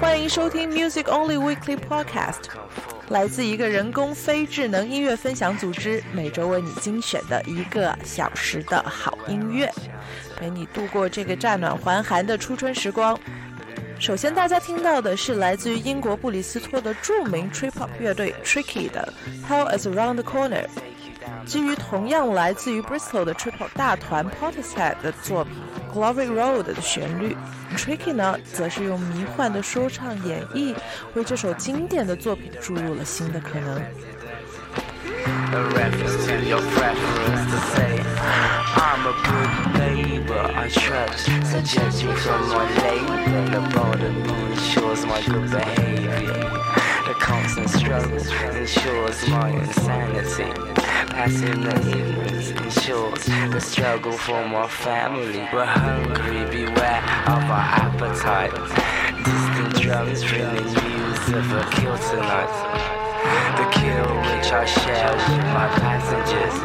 [0.00, 2.46] 欢迎收听 Music Only Weekly Podcast，
[3.08, 9.72] 来自一个人工非智能音乐分享组织，每周为你精选的一个小时的好音乐，
[10.36, 13.16] 陪你度过这个乍暖还寒的初春时光。
[14.00, 19.12] 首先，大家听到的是来自于英国布里斯托的著名 Trip Hop 乐队 Tricky 的
[19.48, 20.64] 《Hell Is Around the Corner》。
[21.44, 25.54] 基于同样来自于 Bristol 的 Trip Hop 大团 Portishead 的作品
[25.96, 27.34] 《Glory Road》的旋律
[27.74, 30.74] ，Tricky 呢，则是用迷幻的说唱演绎，
[31.14, 33.80] 为这首经典的作品注入了新的可能。
[35.52, 37.98] a reference to your preference to say
[38.76, 45.22] I'm a good neighbor, I trust Suggestions from my labor The border moon ensures my
[45.22, 46.20] good behavior
[46.74, 46.75] The
[47.18, 48.18] constant struggle
[48.56, 50.52] ensures my insanity
[51.10, 58.54] Passing the ignorance ensures the struggle for my family We're hungry, beware of our appetite
[59.24, 62.92] Distant drums ringing news of a kill tonight
[63.56, 66.56] the kill which I share with my passengers.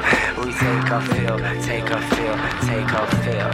[0.45, 2.35] We take our fill, take our fill,
[2.67, 3.52] take our fill.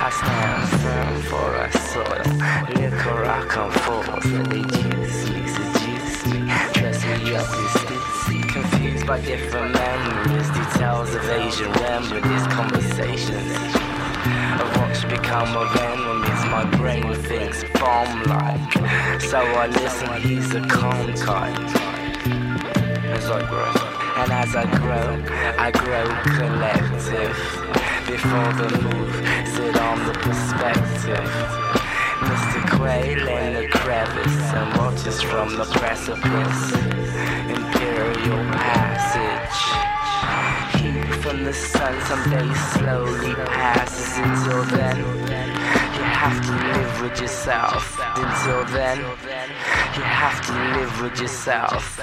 [0.00, 2.80] I stand firm for our soil.
[2.80, 5.83] Liquor I come forth, and they juice me,
[8.54, 13.52] Confused by different memories, details of Asian remedies, conversations.
[14.60, 18.72] Of what's become of enemies, my brain thinks bomb like.
[19.20, 21.68] So I listen, he's a calm kind
[23.10, 23.72] as I grow.
[24.22, 25.22] And as I grow,
[25.58, 26.06] I grow
[26.38, 27.36] collective.
[28.06, 29.14] Before the move,
[29.54, 31.83] sit on the perspective.
[32.84, 33.24] Mr.
[33.24, 36.72] Quail in the crevice and watches from the precipice.
[37.48, 39.58] Imperial passage.
[40.80, 44.98] Heat from the sun someday slowly passes until then.
[44.98, 47.98] You have to live with yourself.
[48.16, 52.00] Until then, you have to live with yourself.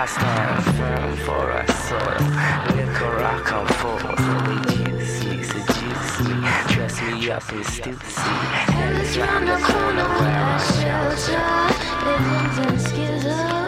[0.00, 2.67] I stand firm for a soil.
[3.08, 3.66] Liquor I come
[4.46, 6.34] reduce me, seduce me,
[6.74, 8.18] dress me up in.
[8.18, 11.42] And it's round the corner where I shelter.
[12.04, 13.67] Living in skizzles.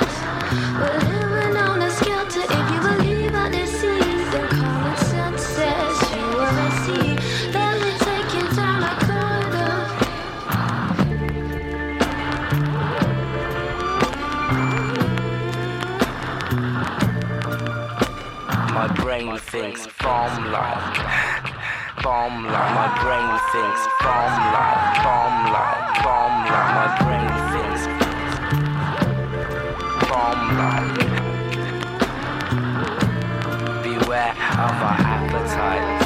[19.11, 20.97] Brain thinks bomb like,
[22.01, 22.75] bomb like.
[22.79, 26.73] My brain thinks bomb like, bomb like, bomb like.
[26.79, 27.83] My brain thinks
[30.09, 30.95] bomb like.
[33.83, 36.00] Beware of our appetite.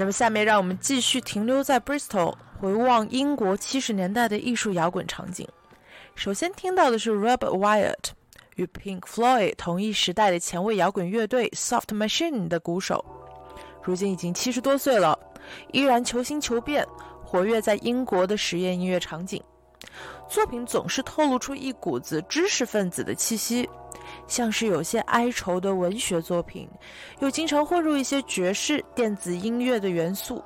[0.00, 5.46] 那么下面让我们继续停留在 Bristol，回望英国七十年代的艺术摇滚场景。
[6.14, 8.12] 首先听到的是 Robert Wyatt，
[8.56, 13.04] 与 Pink Floyd 同一时代的前卫摇滚乐队 Soft Machine 的鼓手，
[13.82, 15.18] 如今已经七十多岁了，
[15.70, 16.86] 依然求新求变，
[17.22, 19.42] 活跃在英国的实验音乐场景。
[20.30, 23.68] 作品总是透露出一股子知识分子的气息，
[24.26, 26.68] 像是有些哀愁的文学作品
[27.20, 30.42] 又经常混入一些爵士电子音乐的元素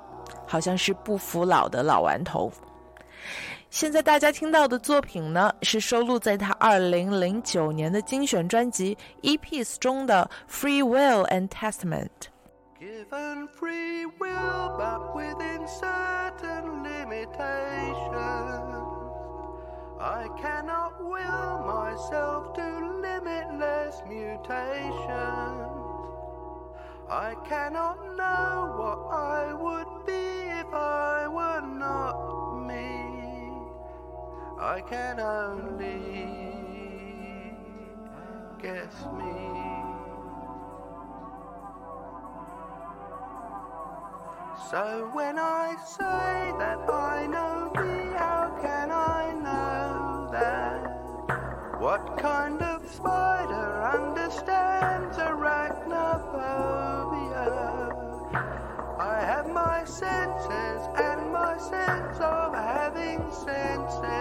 [0.47, 2.51] 好像是不服老的老顽童。
[3.71, 12.35] 现在大家听到的作品呢是收录在他二零零九年的精选专辑 ep 中的 free will and testament
[12.85, 18.84] given free will but within certain limitations.
[20.01, 25.75] I cannot will myself to limitless mutations.
[27.09, 30.13] I cannot know what I would be
[30.61, 33.55] if I were not me.
[34.59, 36.35] I can only
[38.61, 39.84] guess me.
[44.57, 51.81] So when I say that I know thee, how can I know that?
[51.81, 55.91] What kind of spider understands arachnophobia?
[59.01, 64.14] I have my senses and my sense of having senses.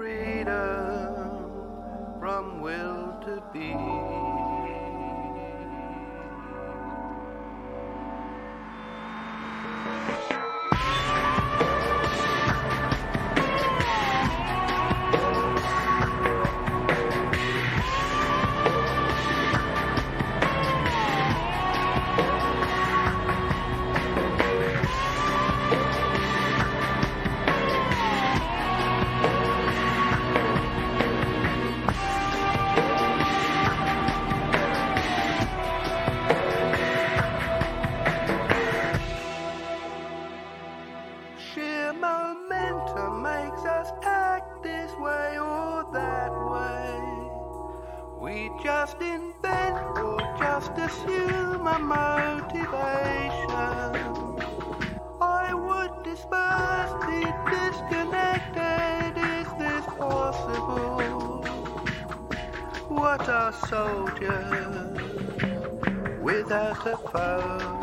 [0.00, 0.29] There
[63.10, 64.86] What are soldiers
[66.22, 67.79] without a foe?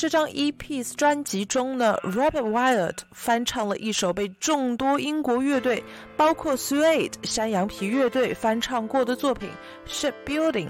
[0.00, 5.84] 这张 EP 专辑中呢，Robert Wyatt 翻唱了一首被众多英国乐队，
[6.16, 9.50] 包括 Suede 山羊皮乐队翻唱过的作品
[10.26, 10.68] 《Shipbuilding》。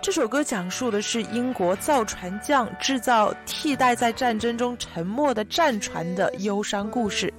[0.00, 7.34] 这首歌讲述的是英国造船匠制造替代在战争中沉没的战船的忧伤故事，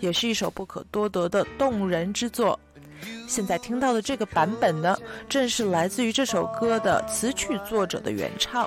[0.00, 2.58] 也是一首不可多得的动人之作。
[3.28, 4.96] 现在听到的这个版本呢，
[5.28, 8.66] 正是来自于这首歌的词曲作者的原唱。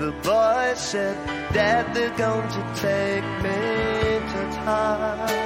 [0.00, 1.16] The boy said,
[1.52, 3.58] Dad, they're going to take me
[4.32, 5.40] to task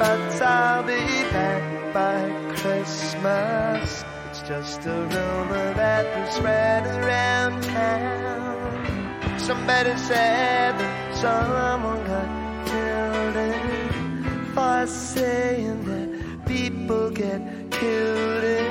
[0.00, 2.20] but I'll be back by
[2.56, 4.02] Christmas.
[4.30, 9.38] It's just a rumor that was spread around town.
[9.38, 12.30] Somebody said that someone got
[12.66, 18.69] killed in for saying that people get killed in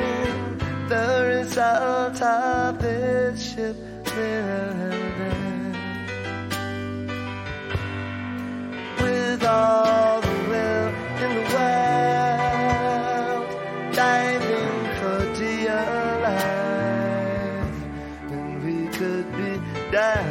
[0.89, 3.77] the result of this shipbuilding.
[9.00, 10.89] With all the will
[11.24, 12.74] in the world,
[13.93, 15.86] diving for dear
[16.25, 17.77] life,
[18.31, 19.51] and we could be
[19.91, 20.29] diving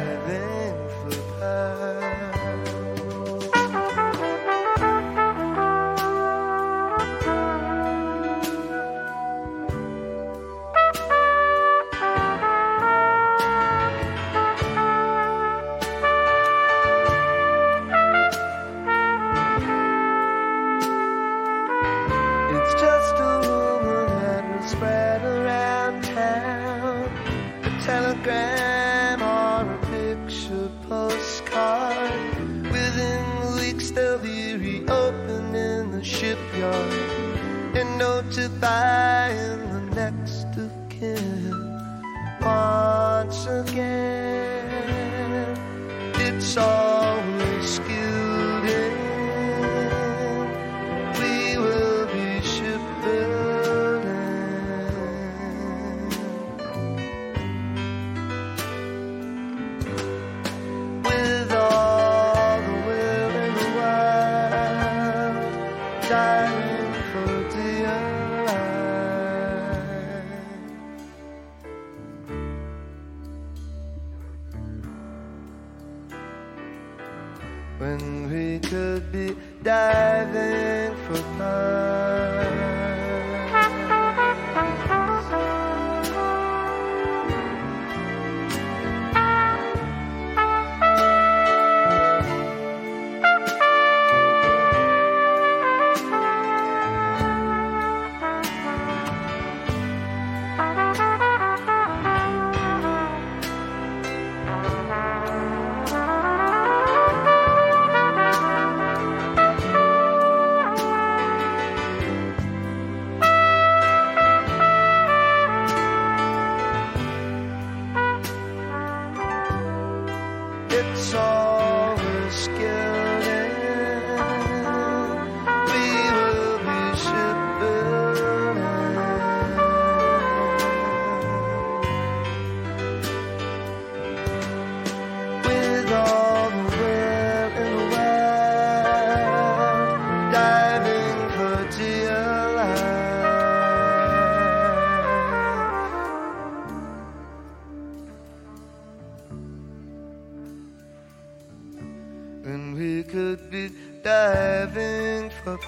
[121.39, 122.78] It's all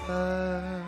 [0.02, 0.82] When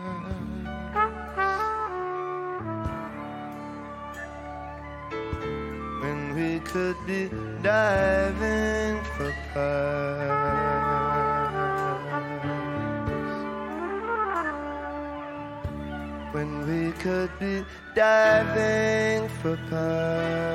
[6.35, 7.29] we could be
[7.63, 10.35] diving for pearls.
[16.33, 17.63] When we could be
[17.95, 20.54] diving for pearls.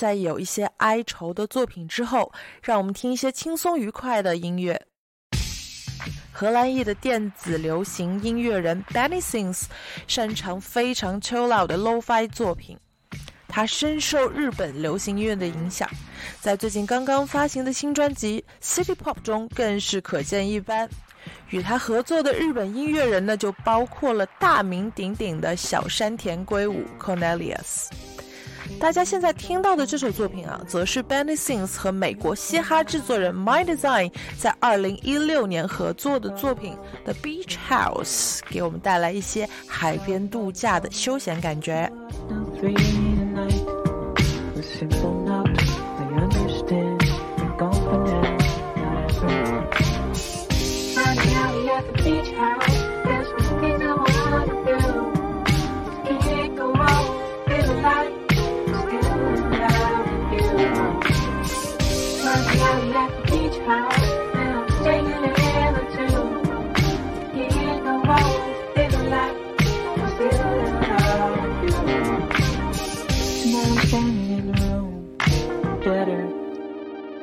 [0.00, 4.80] 在有一些哀愁的作品之后，让我们听一些轻松愉快的音乐。
[6.32, 9.64] 荷兰裔的电子流行音乐人 Benny Sings
[10.06, 12.78] 擅长非常 chill out 的 lo-fi 作品。
[13.46, 15.86] 他深受日本流行音乐的影响，
[16.40, 20.88] 在最近刚刚发行的新专辑《City Pop》中更是可见一斑。
[21.50, 27.90] 与他合作的日本音乐人呢，就包括了大名鼎鼎的小山田圭吾 Cornelius。
[28.78, 36.74] 大家现在听到的这首作品啊，则是 Benny Sings 和美国嘻哈制作人 My Design 在二零一六年合作的作品
[37.04, 41.90] 《The Beach House》，给我们带来一些海边度假的休闲感觉。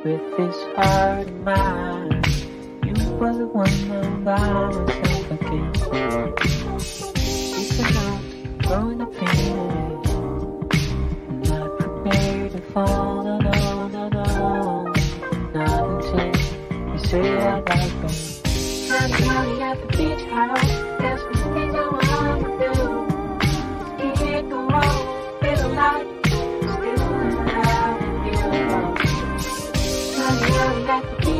[0.07, 2.23] With this heart of mine.
[2.85, 5.71] You were the one I'm by myself again.
[7.59, 8.21] It's not
[8.59, 9.27] growing up in
[11.27, 14.93] I'm not prepared to fall, no, no.
[15.53, 16.27] Not until
[16.93, 18.15] you say I like them.
[19.29, 21.66] Out at the beach house, there's some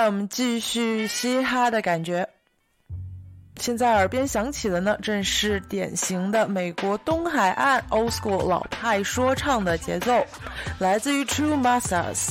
[0.00, 2.26] 让我们继续嘻哈的感觉。
[3.56, 10.26] 现在耳边响起的呢，正是典型的美国东海岸 old school 老派说唱的节奏，
[10.78, 12.30] 来自于 True Masters。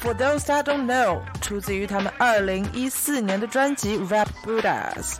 [0.00, 5.16] For those that don't know，出自于他们二零一四年的专辑《Rap Buddhas》。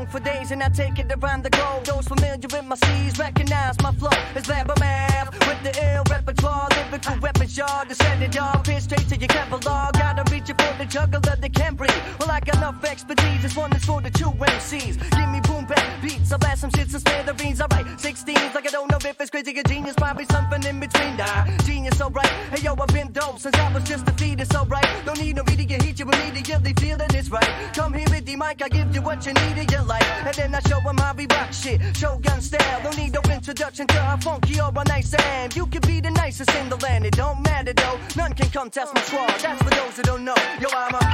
[0.00, 1.84] I for days and I take it around the globe.
[1.84, 4.08] Those familiar with my C's recognize my flow.
[4.34, 7.84] It's Lambert Math with the ill repertoire, lyrical weapons, y'all.
[7.88, 8.62] It, y'all.
[8.62, 9.92] Pierce straight to your catalog.
[9.94, 12.02] Gotta reach it for the juggler that can't breathe.
[12.18, 13.42] Well, I got enough expertise.
[13.42, 14.96] This one is for the true MCs.
[15.16, 16.32] Give me boom bap beats.
[16.32, 17.60] I'll blast some shit to smithereens.
[17.60, 18.54] Alright, 16s.
[18.54, 19.96] Like I don't know if it's crazy or genius.
[19.96, 21.16] Probably something in between.
[21.16, 22.32] Nah, genius, alright.
[22.52, 24.88] Hey, yo, I've been dope since I was just a fetus, alright.
[25.04, 27.50] Don't need no media heat you immediately feel that it's right.
[27.74, 30.08] Come here with the mic, I give you what you need your life.
[30.26, 31.78] And then I show 'em how we rock shit.
[31.96, 32.78] Shogun style.
[32.84, 35.50] Don't need no introduction to how funky or a nice am.
[35.58, 37.04] You can be the nicest in the land.
[37.08, 37.98] It don't matter though.
[38.20, 39.34] None can come test my squad.
[39.42, 40.40] That's for those that don't know.
[40.62, 41.04] Yo, I'm a.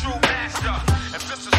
[0.00, 0.76] True master,
[1.14, 1.57] and this is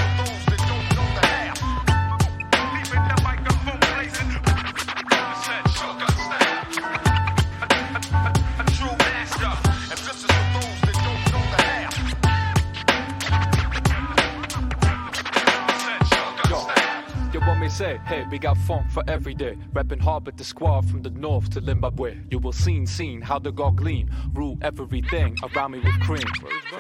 [17.70, 19.56] me say, hey, we got funk for every day.
[19.74, 22.18] Rapping hard with the squad from the north to Zimbabwe.
[22.32, 24.10] You will seen, seen how the god glean.
[24.34, 26.24] Rule everything around me with cream.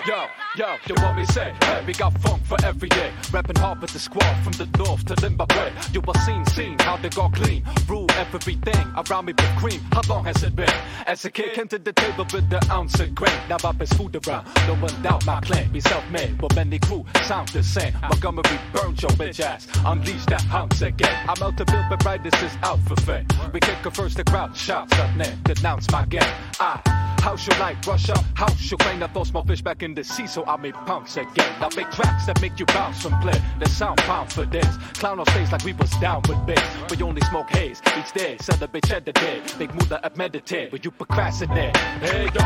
[0.07, 0.25] Yo,
[0.55, 3.11] yo, you want me say, hey, we got funk for every day.
[3.31, 5.71] Rapping hard with the squad from the north to Zimbabwe.
[5.93, 7.63] You will seen, seen how the god glean.
[7.87, 9.81] Rule everything around me with cream.
[9.91, 10.73] How long has it been?
[11.05, 13.39] As a kid, came to the table with the ounce of grain.
[13.47, 14.47] Now I been food around.
[14.67, 15.71] No one doubt my claim.
[15.71, 17.93] Be self-made, but many crew sound the same.
[18.01, 19.67] Montgomery burned your bitch ass.
[19.85, 21.25] Unleash that hounds again.
[21.27, 23.27] I'm out to build, but right, this is out for fame.
[23.53, 25.37] We kick it first, the crowd shouts up name.
[25.43, 26.21] Denounce my game.
[26.59, 27.09] Ah, I.
[27.21, 30.25] House you like Russia, house you claim I throw small fish back in the sea,
[30.25, 31.53] so I make punks again.
[31.59, 33.39] Now make tracks that make you bounce and play.
[33.59, 34.65] The sound pound for this.
[34.93, 36.63] Clown on stage like we was down with bass.
[36.89, 39.41] We only smoke haze each day, celebrate cheddar day.
[39.59, 41.75] Make Muda at meditate, but you procrastinate.
[41.75, 42.41] Hey, yo.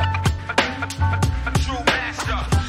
[1.61, 2.62] True master,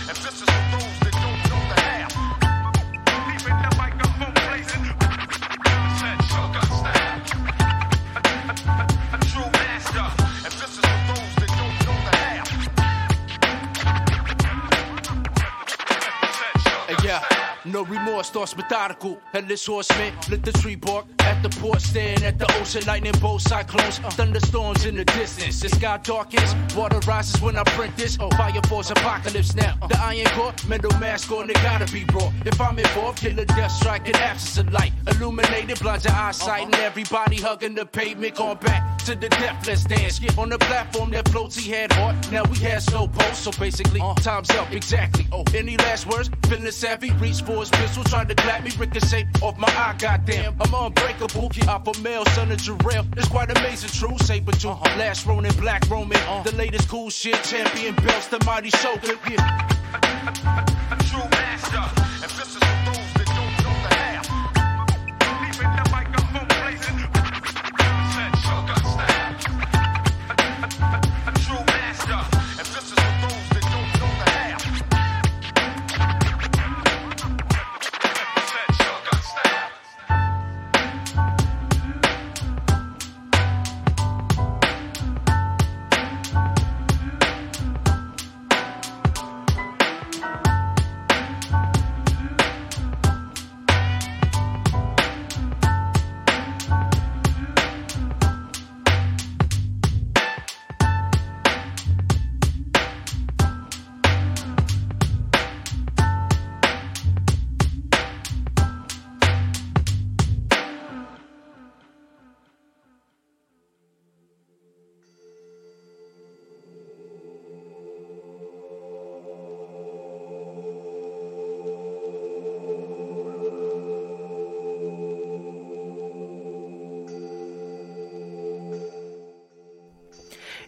[17.74, 19.18] no remorse, thoughts methodical.
[19.32, 23.44] Headless horseman, lit the tree bark at the port, staring at the ocean, lightning bolts,
[23.44, 24.10] cyclones, uh.
[24.10, 25.60] thunderstorms in the distance.
[25.60, 28.16] The sky darkens, water rises when I print this.
[28.20, 29.76] Oh, fire falls, apocalypse now.
[29.82, 29.88] Uh.
[29.88, 32.32] The iron core, metal mask on, it gotta be brought.
[32.46, 34.92] If I'm involved, killer death strike in absence of light.
[35.08, 36.64] Illuminated, blind your eyesight, uh-huh.
[36.66, 40.20] and everybody hugging the pavement, going back to the deathless dance.
[40.38, 42.16] On the platform that floats, he had heart.
[42.32, 44.14] Now we had slow pulse, so basically, uh.
[44.14, 45.26] time's up, exactly.
[45.30, 46.30] Oh, any last words?
[46.48, 50.56] Feeling savvy, reach for his pistol, trying to clap me, ricochet off my eye, goddamn.
[50.60, 53.06] I'm unbreakable, a male, son of Jarrell.
[53.18, 54.64] It's quite amazing, true, saber tooth.
[54.64, 54.98] Uh-huh.
[54.98, 56.42] Last Ronin, black Roman, uh.
[56.42, 59.18] the latest cool shit, champion belts, the mighty shogun.
[59.30, 59.68] Yeah.
[61.10, 62.03] True master,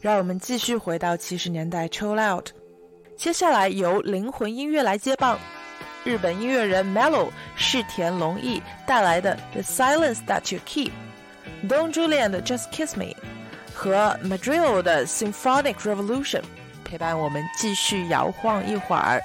[0.05, 2.49] 让我们继续回到七十年代 Chill Out。
[3.17, 5.37] 接下来由灵魂音乐来接棒，
[6.03, 13.15] 日本音乐人 Mellow 世田龙义带来的《The Silence That You Keep》，Don Julian 的《Just Kiss Me》
[13.73, 16.41] 和 Madrigal 的《Symphonic Revolution》
[16.83, 19.21] 陪伴我们继续摇晃一会儿。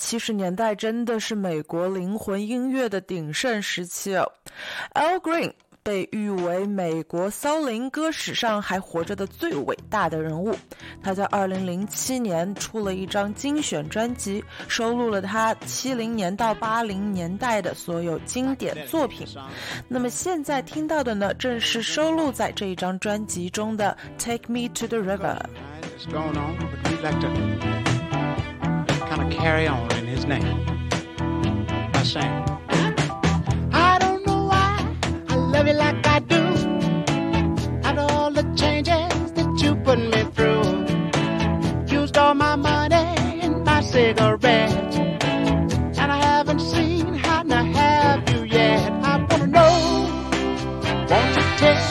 [0.00, 4.32] 七十年代真的是美国灵魂音乐的鼎盛时期哦。
[4.94, 10.56] Al Green 被誉为美国骚灵歌史上还活着的最伟大的人物。
[11.02, 19.26] 他在2007年出了一张精选专辑，收录了他70年到80年代的所有经典作品。
[19.86, 25.38] 那么现在听到的呢，正是收录在这一张专辑中的《Take Me to the River》。
[29.10, 30.64] kind of carry on in his name
[31.94, 32.20] I say,
[33.72, 34.86] I don't know why
[35.28, 36.42] I love you like I do.
[37.82, 43.80] At all the changes that you put me through, used all my money and my
[43.80, 48.92] cigarettes, and I haven't seen how to have you yet.
[49.02, 49.72] I wanna know,
[51.10, 51.89] won't you take?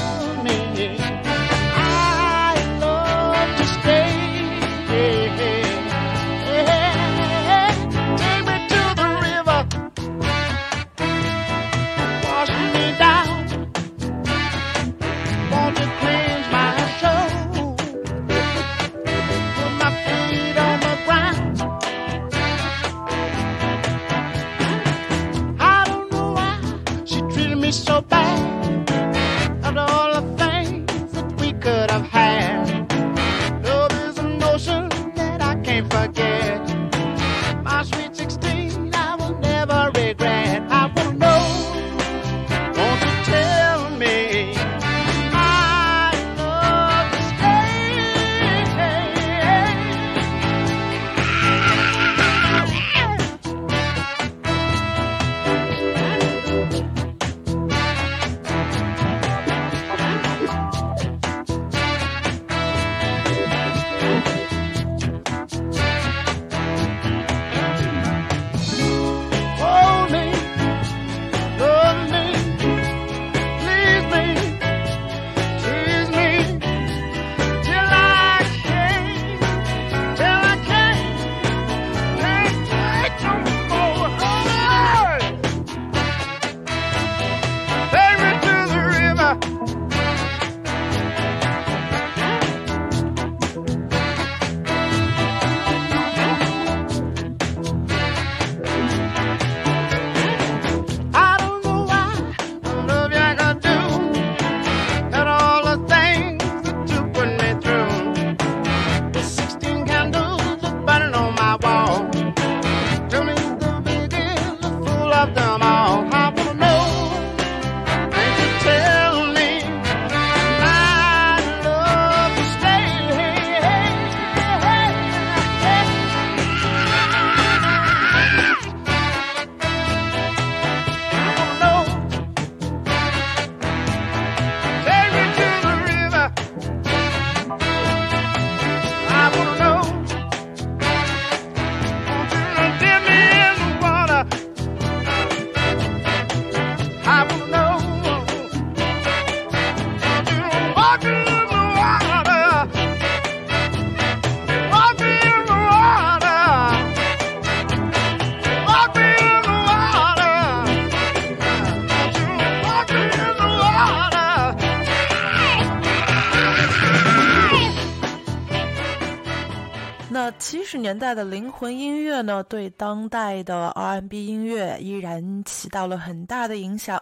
[170.82, 177.02] 年代的灵魂音乐呢，对当代的 R&B 音乐依然起到了很大的影响。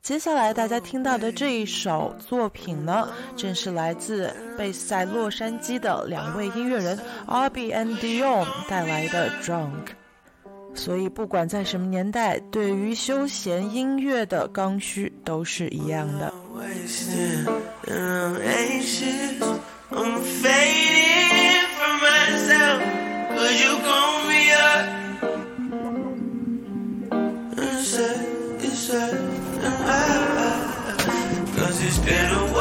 [0.00, 9.70] 接下来大家听到的这一首作品呢，正是来自贝斯在洛杉矶的两位音乐人 R B and Dion 带来的《Drunk》。
[10.74, 16.32] 所以，不管在什么年代，对于休闲音乐的刚需都是一样的。
[23.36, 24.84] Could you call me up?
[27.58, 27.84] And
[29.64, 32.51] and I, cause it's been a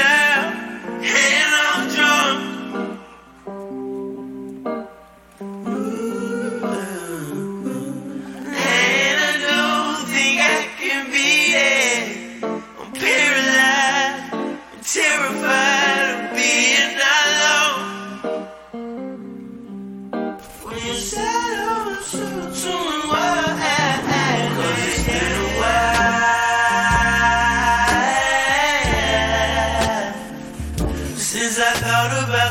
[0.00, 0.29] freaking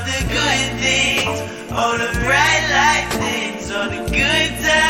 [0.09, 1.37] the good things
[1.71, 4.88] All the bright light things All the good times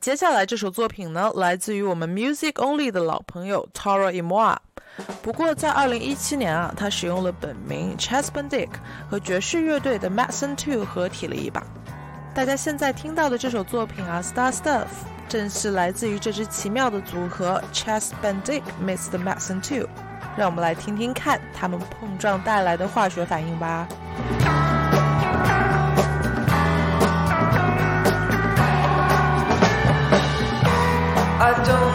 [0.00, 4.56] 接下来这首作品呢，来自于我们 Music Only 的老朋友 Tara Imoa。
[5.22, 8.68] 不过在2017年啊，他使用了本名 Chas Bandic
[9.10, 11.62] 和爵士乐队的 Mason Two 合体了一把。
[12.34, 14.86] 大家现在听到的这首作品啊，Star Stuff，
[15.28, 19.88] 正是来自于这支奇妙的组合 Chas Bandic meets the Mason Two。
[20.36, 23.88] 让我们来听听看他们碰撞带来的化学反应吧。
[31.46, 31.85] I don't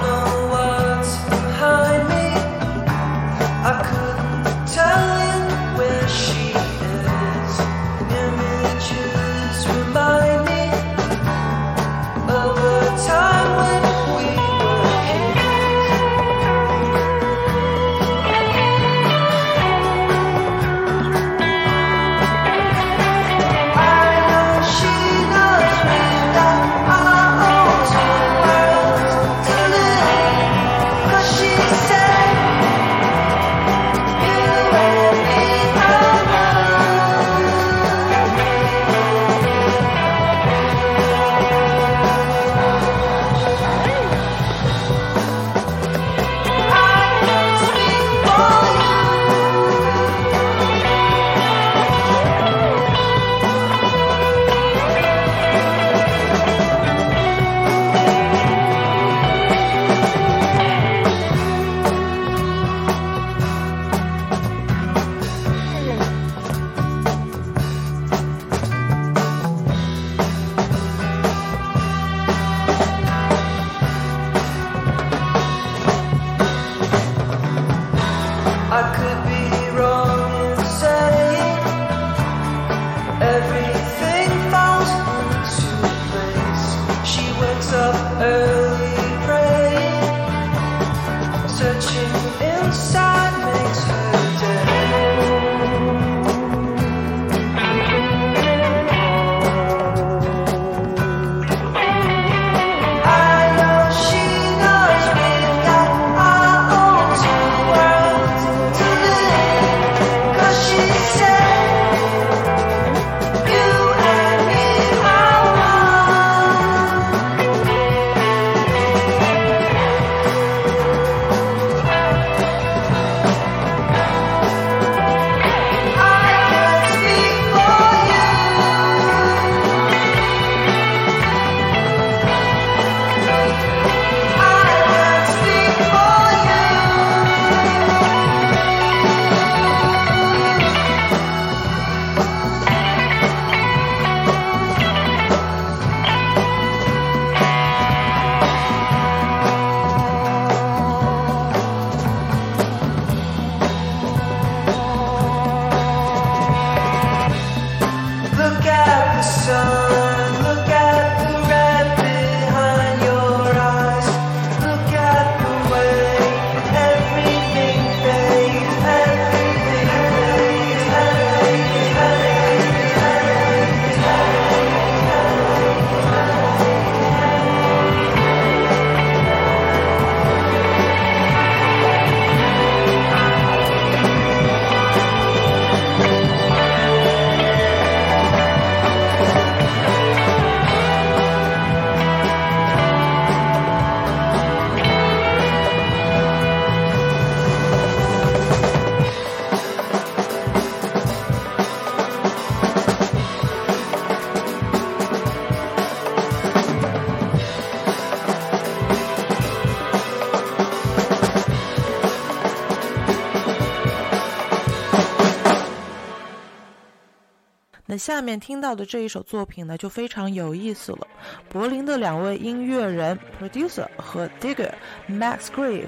[218.02, 221.08] 下面听到的这一首作品呢，就非常有意思了。
[221.50, 224.72] 柏林的两位音乐人 producer 和 digger
[225.08, 225.86] Max Grave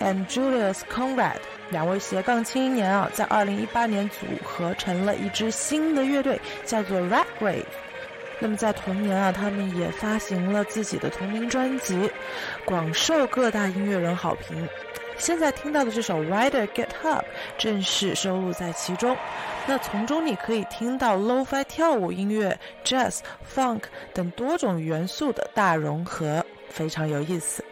[0.00, 1.36] and Julius Conrad
[1.68, 7.66] 两位斜杠青年啊，在2018年组合成了一支新的乐队，叫做 Rat Grave。
[8.38, 12.10] 那么在同年啊，他们也发行了自己的同名专辑，
[12.64, 14.66] 广受各大音乐人好评。
[15.22, 17.24] 现在听到的这首《Rider Get Up》
[17.56, 19.16] 正是收录在其中。
[19.68, 23.20] 那从中你可以听到 lo-fi 跳舞音乐、jazz、
[23.54, 27.64] funk 等多种元素的大融合，非常有意思。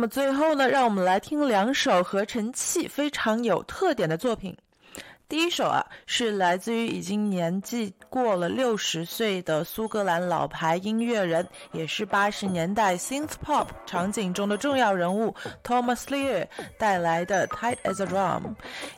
[0.00, 4.56] 那么最后呢，让我们来听两首合成器非常有特点的作品。
[5.30, 18.42] 第一首啊，是来自于已经年纪过了六十岁的苏格兰老牌音乐人，也是八十年代 synth pop 场景中的重要人物 Thomas Lear 带来的《Tight as a Drum》，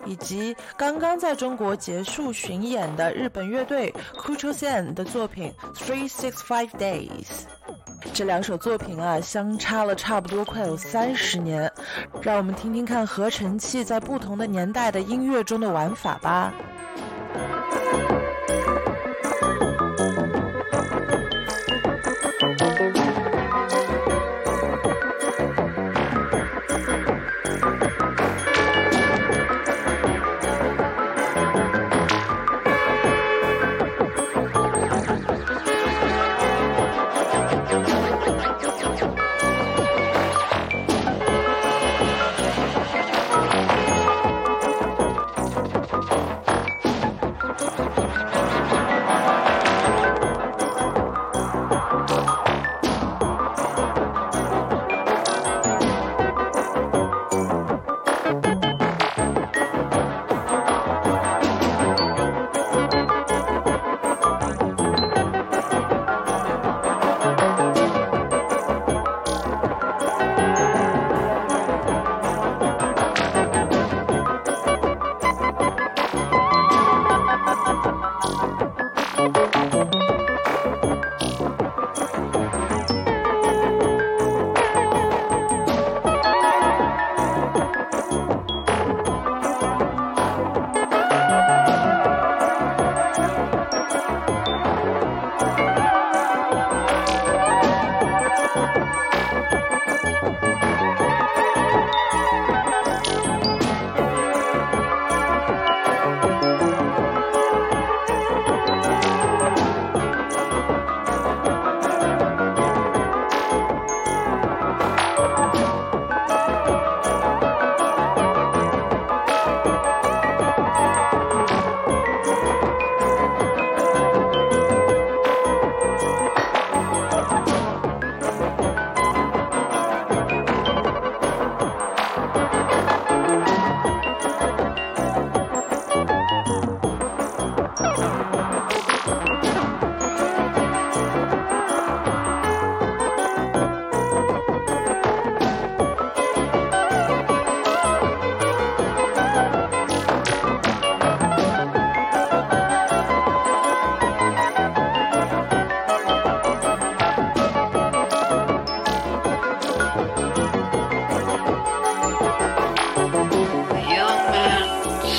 [0.06, 7.08] 以及刚刚在中国结束巡演的日本乐队 k u c h o Sen 的作品《Three Six Five Days》。
[8.12, 11.70] 这两首作品啊，相差了差不多快有三十年，
[12.20, 16.54] 让我们听听看合成器在不同的年代的音乐中的玩法八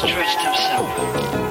[0.07, 1.42] stretched himself,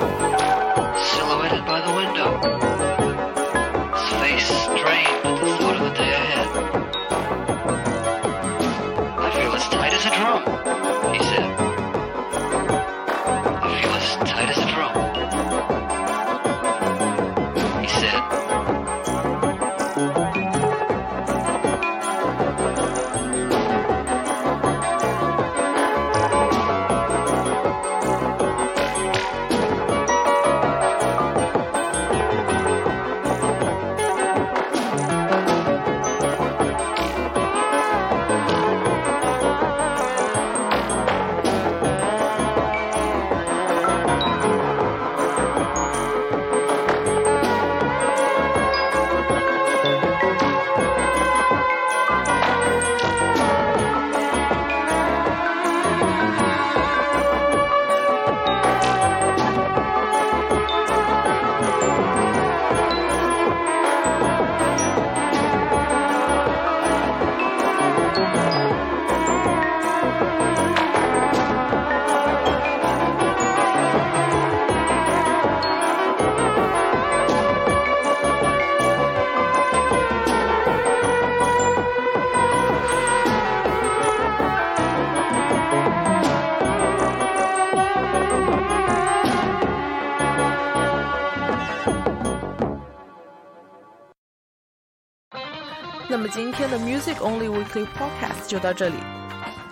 [96.73, 98.95] the music only weekly podcast 就到这里，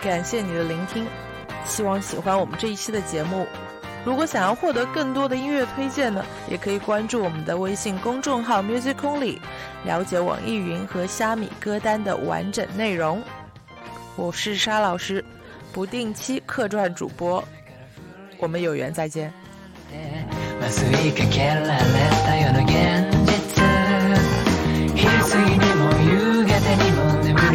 [0.02, 1.06] 感谢你的聆听，
[1.64, 3.46] 希望喜欢我们这一期的节目。
[4.04, 6.22] 如果想要获得更多的音乐推荐呢？
[6.46, 9.38] 也可以关注我们的微信公众号 music only，
[9.86, 13.22] 了解网易云和虾米歌单的完整内容。
[14.14, 15.24] 我是沙老师，
[15.72, 17.42] 不定期客串主播，
[18.36, 19.32] 我们有缘再见。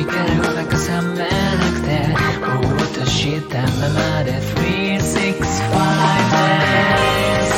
[0.06, 1.26] からごなか覚めな
[1.74, 1.90] くて
[2.40, 5.36] ぼーっとしたままで365
[6.32, 7.56] days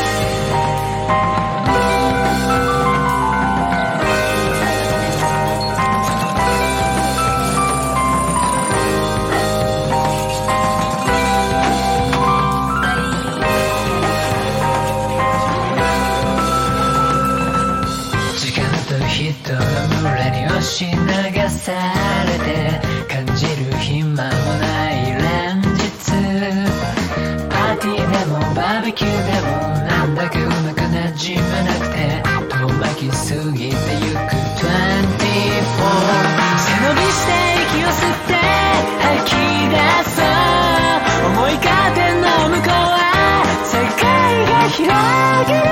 [44.78, 45.66] 広げる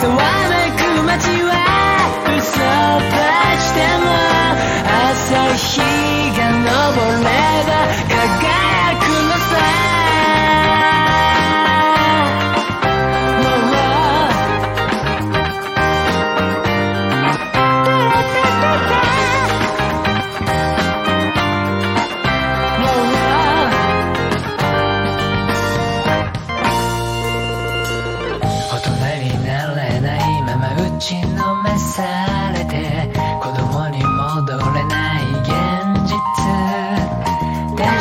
[0.00, 1.56] ふわめく街は
[2.36, 4.12] 嘘ばしても
[4.84, 5.80] 朝日
[6.36, 6.68] が昇
[7.24, 7.32] れ
[7.64, 7.72] ば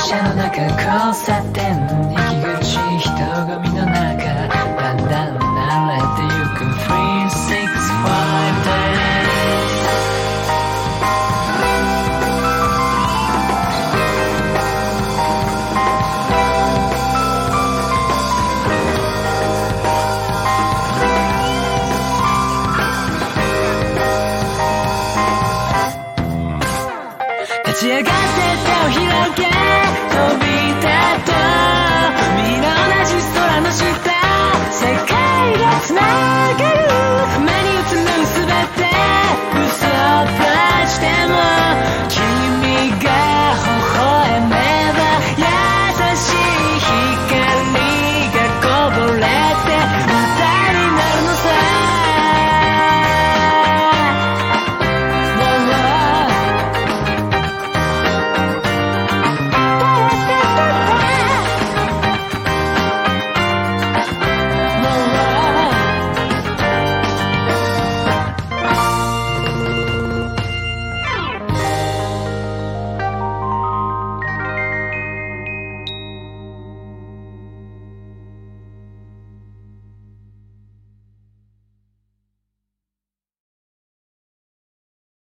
[0.10, 2.28] 車の中交差点に